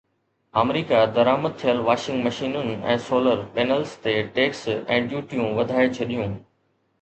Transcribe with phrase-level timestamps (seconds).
[0.59, 4.65] آمريڪا درآمد ٿيل واشنگ مشينن ۽ سولر پينلز تي ٽيڪس
[4.97, 6.35] ۽ ڊيوٽيون وڌائي ڇڏيون